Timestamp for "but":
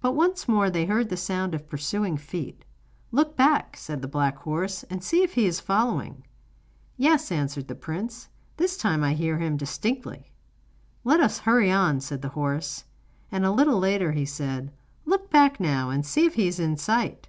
0.00-0.12